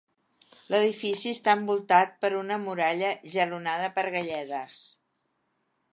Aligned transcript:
L'edifici 0.71 1.33
està 1.35 1.53
envoltat 1.57 2.17
per 2.25 2.33
una 2.39 2.59
muralla 2.63 3.13
jalonada 3.35 3.93
per 3.99 4.07
galledes. 4.19 4.83